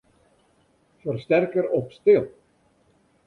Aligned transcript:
Fersterker 1.01 1.69
op 1.71 1.91
stil. 1.91 2.25